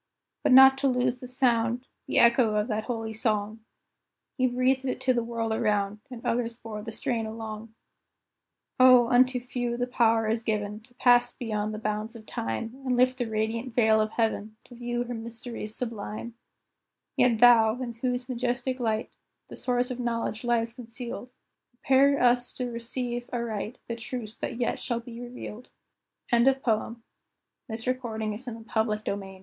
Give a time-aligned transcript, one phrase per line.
[0.41, 3.59] but not to lose the sound, The echo of that holy song;
[4.35, 7.75] He breathed it to the world around, And others bore the strain along.
[8.79, 12.97] O, unto few the power is given To pass beyond the bounds of Time, And
[12.97, 16.33] lift the radiant veil of Heaven, To view her mysteries sublime.
[17.15, 19.11] Yet Thou, in whose majestic light
[19.49, 21.29] The Source of Knowledge lies concealed,
[21.69, 25.65] Prepare us to receive aright The truths that yet shall be revealed.
[26.31, 26.61] LOVE AND LATIN.
[26.67, 27.01] Amo
[27.67, 29.39] amare amavi amatum.